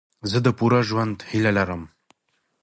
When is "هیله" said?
1.29-1.51